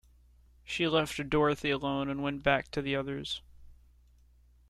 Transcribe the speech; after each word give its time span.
She 0.63 0.87
left 0.87 1.29
Dorothy 1.29 1.69
alone 1.69 2.09
and 2.09 2.23
went 2.23 2.41
back 2.41 2.71
to 2.71 2.81
the 2.81 2.95
others. 2.95 3.43